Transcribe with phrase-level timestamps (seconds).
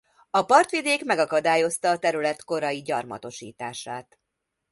[0.29, 4.19] A partvidék megakadályozta a terület korai gyarmatosítását.